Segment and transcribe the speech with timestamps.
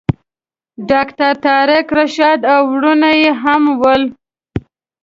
[0.89, 4.03] ډاکټر طارق رشاد او وروڼه یې هم ول.